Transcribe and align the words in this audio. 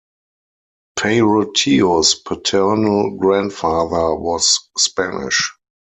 Peyroteo's 0.97 2.15
paternal 2.15 3.17
grandfather 3.19 4.15
was 4.15 4.59
Spanish. 4.75 5.51